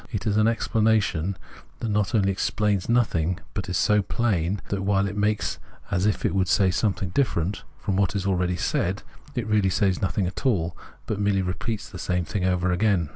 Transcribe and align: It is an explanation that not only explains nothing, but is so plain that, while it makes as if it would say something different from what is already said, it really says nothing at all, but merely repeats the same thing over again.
It 0.11 0.25
is 0.25 0.35
an 0.35 0.47
explanation 0.47 1.37
that 1.79 1.89
not 1.89 2.15
only 2.15 2.31
explains 2.31 2.89
nothing, 2.89 3.39
but 3.53 3.69
is 3.69 3.77
so 3.77 4.01
plain 4.01 4.59
that, 4.69 4.81
while 4.81 5.07
it 5.07 5.15
makes 5.15 5.59
as 5.91 6.07
if 6.07 6.25
it 6.25 6.33
would 6.33 6.47
say 6.47 6.71
something 6.71 7.09
different 7.09 7.61
from 7.77 7.97
what 7.97 8.15
is 8.15 8.25
already 8.25 8.55
said, 8.57 9.03
it 9.35 9.45
really 9.45 9.69
says 9.69 10.01
nothing 10.01 10.25
at 10.25 10.43
all, 10.43 10.75
but 11.05 11.19
merely 11.19 11.43
repeats 11.43 11.87
the 11.87 11.99
same 11.99 12.25
thing 12.25 12.43
over 12.43 12.71
again. 12.71 13.09